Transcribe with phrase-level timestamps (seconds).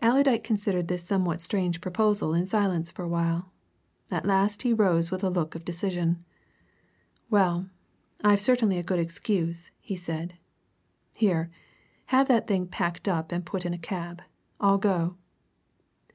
[0.00, 3.52] Allerdyke considered this somewhat strange proposal in silence for a while.
[4.10, 6.24] At last he rose with a look of decision.
[7.28, 7.68] "Well,
[8.24, 10.38] I've certainly a good excuse," he said.
[11.14, 11.50] "Here,
[12.06, 14.22] have that thing packed up and put in a cab
[14.60, 15.16] I'll go."